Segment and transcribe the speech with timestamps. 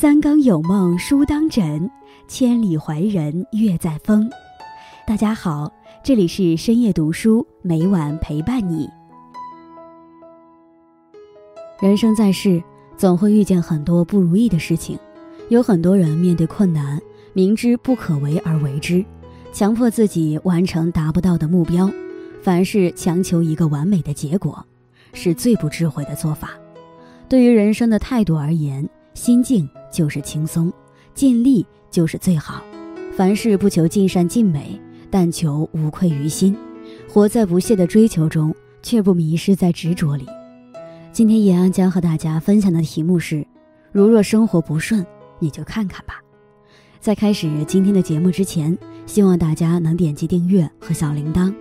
[0.00, 1.90] 三更有梦书当枕，
[2.26, 4.30] 千里怀人月在风。
[5.06, 5.70] 大家好，
[6.02, 8.88] 这里是深夜读书，每晚陪伴你。
[11.82, 12.62] 人生在世，
[12.96, 14.98] 总会遇见很多不如意的事情，
[15.50, 16.98] 有很多人面对困难，
[17.34, 19.04] 明知不可为而为之，
[19.52, 21.90] 强迫自己完成达不到的目标，
[22.40, 24.64] 凡事强求一个完美的结果，
[25.12, 26.52] 是最不智慧的做法。
[27.28, 28.88] 对于人生的态度而言，
[29.20, 30.72] 心境就是轻松，
[31.14, 32.64] 尽力就是最好。
[33.14, 36.56] 凡事不求尽善尽美，但求无愧于心，
[37.06, 40.24] 活在不懈的追求中，却不迷失在执着里。
[41.12, 43.46] 今天叶安将和大家分享的题目是：
[43.92, 45.04] 如若生活不顺，
[45.38, 46.14] 你就看看吧。
[46.98, 48.74] 在开始今天的节目之前，
[49.04, 51.54] 希望大家能点击订阅和小铃铛。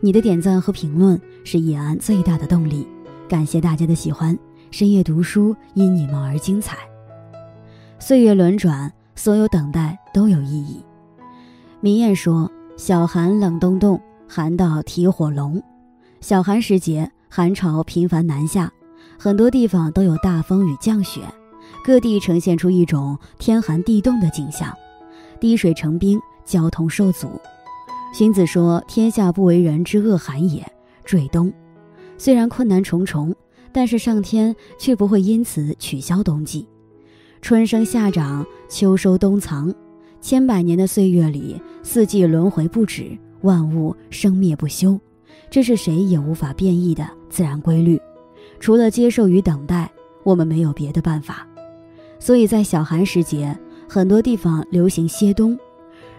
[0.00, 2.84] 你的点赞和评论是叶安最大的动力。
[3.28, 4.36] 感谢大家的喜欢，
[4.72, 6.87] 深夜读书因你们而精彩。
[8.00, 10.82] 岁月轮转，所有等待都有意义。
[11.80, 15.60] 明艳说：“小寒冷冬冻，寒到体火龙。”
[16.20, 18.72] 小寒时节，寒潮频繁南下。
[19.18, 21.22] 很多地方都有大风雨降雪，
[21.84, 24.72] 各地呈现出一种天寒地冻的景象，
[25.40, 27.28] 滴水成冰，交通受阻。
[28.14, 30.64] 荀子说：“天下不为人之恶寒也，
[31.04, 31.52] 坠冬。”
[32.16, 33.34] 虽然困难重重，
[33.72, 36.68] 但是上天却不会因此取消冬季。
[37.40, 39.72] 春生夏长，秋收冬藏，
[40.20, 44.98] 千百年的岁月里，四季轮回不止，万物生灭不休，
[45.48, 47.98] 这是谁也无法变异的自然规律。
[48.60, 49.90] 除了接受与等待，
[50.24, 51.46] 我们没有别的办法。
[52.18, 53.56] 所以在小寒时节，
[53.88, 55.58] 很多地方流行歇冬，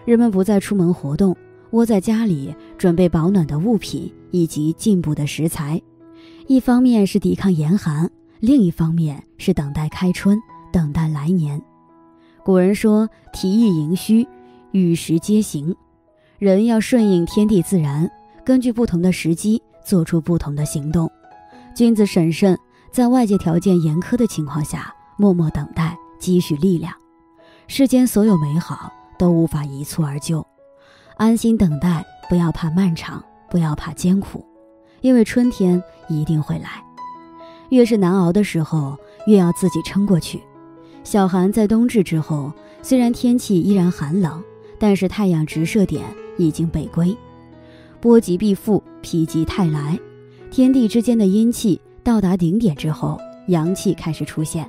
[0.04, 1.36] 人们不再出门活动，
[1.70, 5.80] 窝在家里准备保暖的物品以及进补的食材。
[6.46, 8.10] 一方面是抵抗严寒，
[8.40, 10.40] 另一方面是等待开春，
[10.72, 11.60] 等待来年。
[12.42, 14.26] 古人说：“体意盈虚，
[14.72, 15.74] 与时皆行。”
[16.38, 18.10] 人要顺应天地自然，
[18.44, 21.10] 根据不同的时机做出不同的行动。
[21.74, 22.58] 君子审慎，
[22.90, 26.92] 在外界条件严苛的情况下，默默等待，积蓄力量。
[27.66, 30.44] 世间所有美好都无法一蹴而就，
[31.16, 34.44] 安心等待，不要怕漫长，不要怕艰苦，
[35.02, 36.82] 因为春天一定会来。
[37.68, 40.42] 越是难熬的时候，越要自己撑过去。
[41.02, 42.52] 小寒在冬至之后，
[42.82, 44.42] 虽然天气依然寒冷，
[44.78, 46.04] 但是太阳直射点
[46.36, 47.16] 已经北归，
[48.00, 49.98] 波及必复，否极泰来。
[50.50, 53.18] 天地之间的阴气到达顶点之后，
[53.48, 54.68] 阳气开始出现，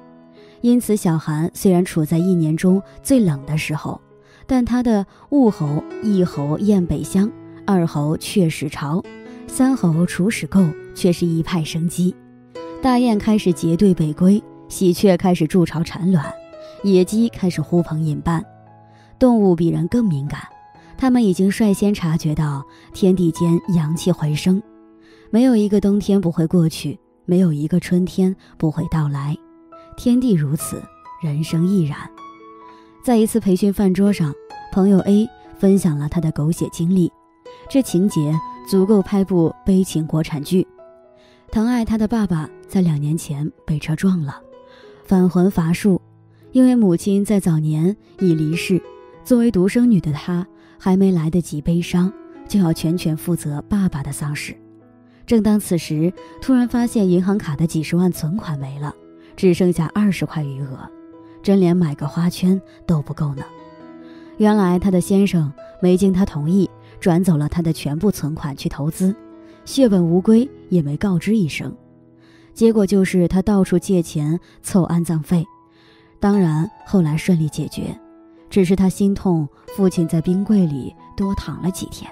[0.61, 3.99] 因此小寒虽然处在一年中最冷的时候，
[4.47, 7.29] 但它的物候一候雁北乡，
[7.65, 9.03] 二候雀始巢，
[9.47, 10.63] 三候雏始构，
[10.95, 12.15] 却是一派生机。
[12.81, 16.33] 大雁开始结队北归，喜鹊开始筑巢产卵，
[16.81, 18.41] 野鸡开始呼朋引伴。
[19.19, 20.41] 动物比人更敏感，
[20.97, 24.63] 它们已经率先察觉到天地间阳气回升。
[25.29, 29.37] 没有一个冬天不会过去，没有一个春天不会到来。
[29.97, 30.81] 天地如此，
[31.21, 31.97] 人生亦然。
[33.03, 34.33] 在一次培训饭桌上，
[34.71, 35.27] 朋友 A
[35.59, 37.11] 分享了他的狗血经历，
[37.69, 38.33] 这情节
[38.69, 40.65] 足够拍部悲情国产剧。
[41.51, 44.41] 疼爱他的爸爸在两年前被车撞了，
[45.11, 46.01] 返魂乏术。
[46.53, 48.81] 因为母亲在早年已离世，
[49.25, 50.47] 作为独生女的她
[50.79, 52.09] 还没来得及悲伤，
[52.47, 54.55] 就要全权负责爸爸的丧事。
[55.25, 58.95] 正当此时，突然发现银行卡的几十万存款没了，
[59.35, 60.89] 只剩下二十块余额，
[61.43, 63.43] 真连买个花圈都不够呢。
[64.38, 65.51] 原来他的先生
[65.81, 66.69] 没经他同意，
[67.01, 69.13] 转走了他的全部存款去投资，
[69.66, 71.75] 血本无归，也没告知一声。
[72.53, 75.45] 结果就是他到处借钱凑安葬费，
[76.19, 77.97] 当然后来顺利解决，
[78.50, 82.11] 只是他心痛父亲在冰柜里多躺了几天。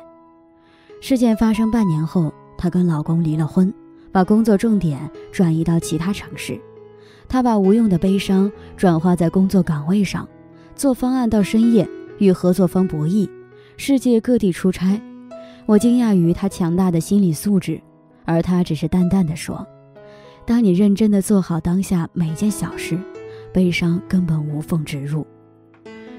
[1.02, 2.34] 事件发生半年后。
[2.62, 3.74] 她跟老公离了婚，
[4.12, 6.60] 把工作重点转移到其他城市。
[7.30, 10.28] 她把无用的悲伤转化在工作岗位上，
[10.76, 11.88] 做方案到深夜，
[12.18, 13.30] 与合作方博弈，
[13.78, 15.02] 世界各地出差。
[15.68, 17.80] 我惊讶于她强大的心理素质，
[18.26, 19.66] 而她只是淡淡的说
[20.50, 23.00] ：“当你认真的做好当下每件小事，
[23.54, 25.24] 悲伤根本无缝植入，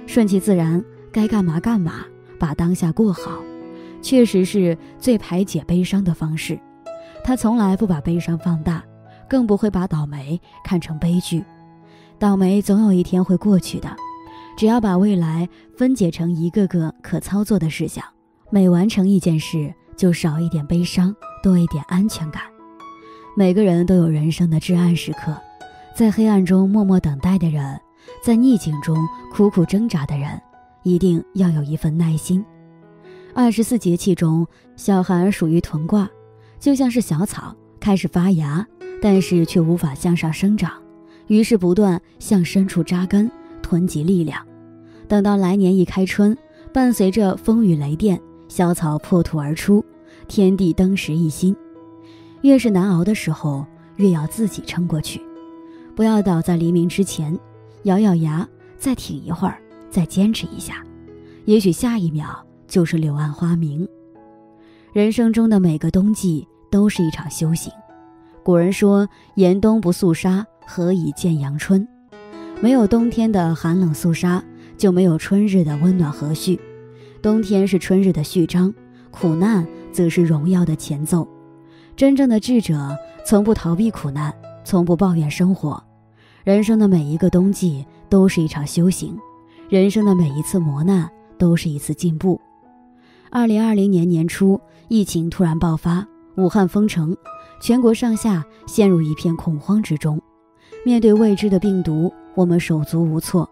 [0.07, 2.05] 顺其自然，该干嘛干嘛，
[2.39, 3.43] 把当下过好。”
[4.01, 6.57] 确实是最排解悲伤的方式。
[7.25, 8.85] 他从来不把悲伤放大，
[9.29, 11.45] 更不会把倒霉看成悲剧。
[12.17, 13.97] 倒霉总有一天会过去的，
[14.57, 17.69] 只要把未来分解成一个个可操作的。
[17.69, 18.05] 事项，
[18.49, 21.13] 每完成一件事，就少一点悲伤，
[21.43, 22.41] 多一点安全感。
[23.41, 25.35] 每个人都有人生的至暗时刻，
[25.97, 27.81] 在黑暗中默默等待的人，
[28.23, 28.95] 在逆境中
[29.33, 30.39] 苦苦挣扎的人，
[30.83, 32.45] 一定要有一份耐心。
[33.33, 34.47] 二十四节气中，
[34.77, 36.07] 小寒属于屯卦，
[36.59, 38.67] 就像是小草开始发芽，
[39.01, 40.73] 但是却无法向上生长，
[41.27, 43.31] 于是不断向深处扎根，
[43.63, 44.47] 囤积力量。
[45.09, 46.37] 等到来年一开春，
[46.75, 49.83] 伴随着风雨雷电，小草破土而出，
[50.29, 51.57] 天地登时一新。
[52.43, 53.67] 越是难熬的时候，
[53.97, 55.21] 越要自己撑过去，
[55.95, 57.39] 不要倒在黎明之前，
[57.85, 58.49] 咬咬牙，
[58.79, 59.59] 再挺一会儿，
[59.91, 60.85] 再坚持一下，
[61.45, 62.47] 也许下一秒。
[62.71, 63.85] 就是柳暗花明。
[64.93, 67.73] 人生中的每个冬季都是一场修行。
[68.45, 71.85] 古人说：“严冬不肃杀，何以见阳春？”
[72.63, 74.41] 没有冬天的寒冷肃杀，
[74.79, 76.57] 就没有春日的温暖和煦。
[77.21, 78.73] 冬天是春日的序章，
[79.11, 81.27] 苦难则是荣耀的前奏。
[81.97, 84.35] 真正的智者从不逃避苦难，
[84.65, 85.83] 从不抱怨生活。
[86.45, 89.19] 人生的每一个冬季都是一场修行，
[89.69, 92.41] 人生的每一次磨难都是一次进步。
[93.31, 94.59] 二零二零年年初，
[94.89, 96.07] 疫情突然爆发，
[96.37, 97.15] 武汉封城，
[97.61, 100.21] 全国上下陷入一片恐慌之中。
[100.85, 103.49] 面对未知的病毒，我们手足无措。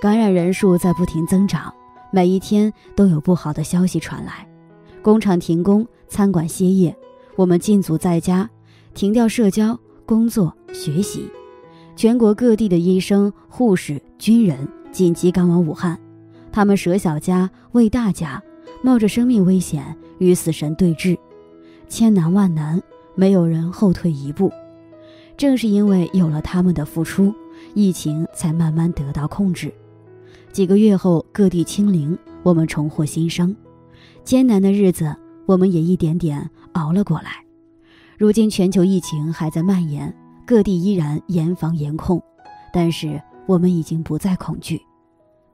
[0.00, 1.72] 感染人数在不停增长，
[2.10, 4.48] 每一天都有不好的消息传来：
[5.02, 6.96] 工厂停工，餐馆歇业，
[7.36, 8.48] 我们禁足在家，
[8.94, 11.28] 停掉社交、工作、学习。
[11.96, 15.98] 全国各地的医生、护士、军人紧急赶往武汉，
[16.50, 18.42] 他们舍小家为大家。
[18.82, 21.16] 冒着生命危险与死神对峙，
[21.88, 22.82] 千难万难，
[23.14, 24.52] 没有人后退一步。
[25.38, 27.32] 正是因为有了他们的付出，
[27.72, 29.72] 疫情才慢慢得到控制。
[30.52, 33.56] 几个月后，各地清零，我们重获新生。
[34.22, 35.16] 艰难的日子，
[35.46, 37.30] 我们也一点点熬了过来。
[38.16, 40.14] 如今，全球疫情还在蔓延，
[40.46, 42.22] 各地依然严防严控，
[42.72, 44.80] 但是我们已经不再恐惧。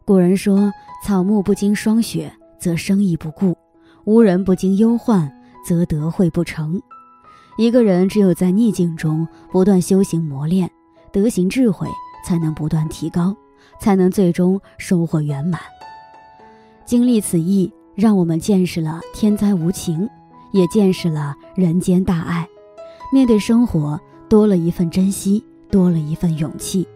[0.04, 0.70] 古人说
[1.06, 2.30] ：“草木不经霜雪。”
[2.60, 3.56] 则生意不顾，
[4.04, 5.32] 无人不经忧患，
[5.64, 6.78] 则德慧不成。
[7.56, 10.70] 一个人只有在逆境中不断修行磨练，
[11.10, 11.88] 德行智慧
[12.22, 13.34] 才能不断提高，
[13.80, 15.58] 才能最终收获圆满。
[16.84, 20.06] 经历此役，让我们见识了天灾无情，
[20.52, 22.48] 也见识了人间大爱。
[23.12, 26.86] 面对生活，多了一份珍惜，多了一份勇气。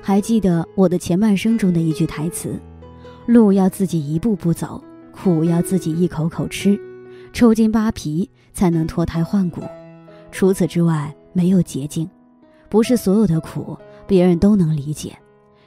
[0.00, 2.58] 还记得我的前半生中的一句台词：
[3.26, 4.82] 路要自己一步步走。
[5.10, 6.78] 苦要自己一口口吃，
[7.32, 9.62] 抽筋扒皮才能脱胎换骨。
[10.30, 12.08] 除此之外，没有捷径。
[12.68, 13.76] 不是所有的苦
[14.06, 15.18] 别人都能理解，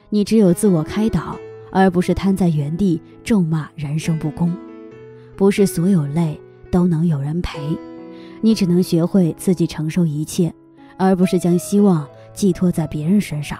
[0.08, 1.36] 你只有自我开导，
[1.70, 4.56] 而不是瘫在原地咒骂人生不公。
[5.36, 6.40] 不是所有累
[6.72, 7.78] 都能有人陪，
[8.40, 10.52] 你只能学会自己承受一切，
[10.96, 13.58] 而不是将希望寄托在别人身上。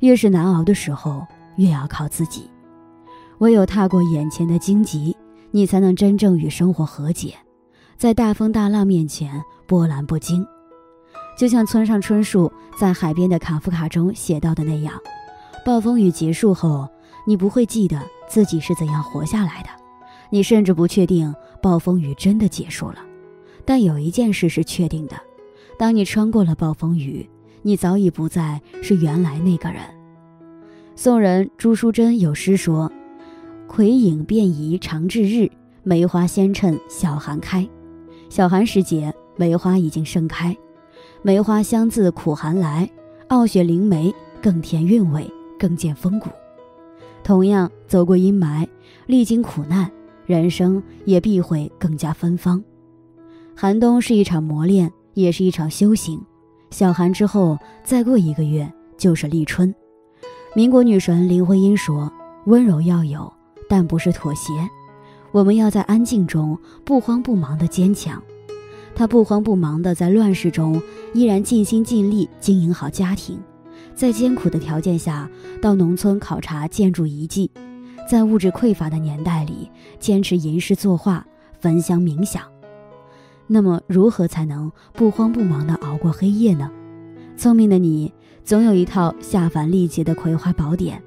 [0.00, 1.26] 越是难熬的时候，
[1.56, 2.48] 越要靠自己。
[3.38, 5.16] 唯有踏过眼前的荆棘，
[5.50, 7.34] 你才能真正与生活和解，
[7.96, 10.46] 在大风大浪面前波澜不惊。
[11.36, 14.92] 就像村上春树在《海边的卡夫卡》中写到的那样，
[15.64, 16.88] 暴风雨结束后，
[17.26, 17.98] 你不会记得
[18.28, 19.68] 自己是怎样活下来的，
[20.30, 22.96] 你甚至不确定暴风雨真的结束了。
[23.64, 25.16] 但有一件事是确定的：
[25.78, 27.28] 当你穿过了暴风雨，
[27.62, 29.82] 你早已不再是原来那个人。
[30.96, 32.90] 宋人朱淑珍有诗说。
[33.66, 35.46] 葵影便移长至日，
[35.82, 37.68] 梅花先趁小寒开。
[38.30, 40.56] 小寒时节，梅花已经盛开。
[41.20, 42.88] 梅花香自苦寒来，
[43.28, 46.30] 傲雪凌梅，更添韵味，更见风骨。
[47.22, 48.66] 同样，走过阴霾，
[49.04, 49.90] 历经苦难，
[50.28, 52.62] 人生也必会更加芬芳。
[53.56, 56.20] 寒冬是一场磨练，也是一场修行。
[56.70, 59.74] 小寒之后，再过一个月就是立春。
[60.54, 62.12] 民国女神林徽因说
[62.44, 63.32] ：“温柔要有。”
[63.70, 64.52] 但不是妥协，
[65.32, 68.22] 我们要在安静中不慌不忙的坚强。
[68.94, 70.80] 她不慌不忙的在乱世中
[71.14, 73.38] 依然尽心尽力经营好家庭，
[73.94, 75.28] 在艰苦的条件下
[75.62, 77.50] 到农村考察建筑遗迹，
[78.08, 81.26] 在物质匮乏的年代里坚持吟诗作画、
[81.60, 82.42] 焚香冥想。
[83.46, 86.70] 那么，如何才能不慌不忙的熬过黑夜呢？
[87.36, 88.10] 聪明的你
[88.42, 91.02] 总有一套下凡历劫的葵花宝典。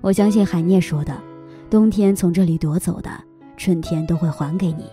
[0.00, 1.20] 我相信海涅说的。
[1.68, 3.10] 冬天从这里夺走的，
[3.56, 4.84] 春天都会还给你。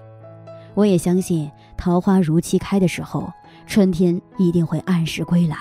[0.74, 3.32] 我也相信，桃花如期开的时候，
[3.68, 5.58] 春天一定会按时归来。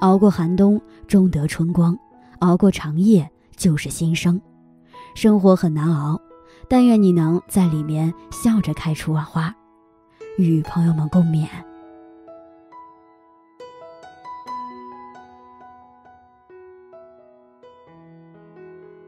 [0.00, 1.94] 熬过寒冬，终得春光；
[2.40, 4.40] 熬过长夜，就是新生。
[5.14, 6.20] 生活很难熬，
[6.68, 9.54] 但愿你能在里面笑着开出花。
[10.36, 11.46] 与朋友们共勉。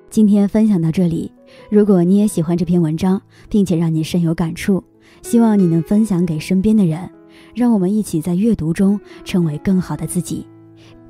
[0.09, 1.31] 今天分享到这里。
[1.69, 4.83] 如果你也喜欢这篇文章，并且让你深有感触，
[5.23, 7.11] 希望你能分享给身边的人，
[7.53, 10.47] 让我们一起在阅读中成为更好的自己。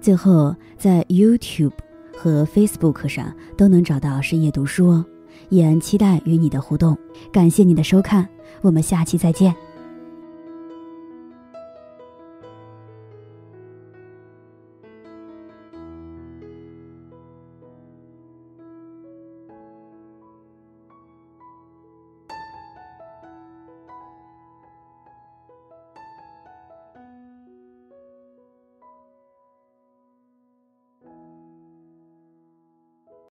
[0.00, 1.72] 最后，在 YouTube
[2.16, 5.04] 和 Facebook 上都能找到深夜读书哦，
[5.50, 6.96] 也期待与你的互动。
[7.32, 8.28] 感谢你的收看，
[8.62, 9.54] 我们下期再见。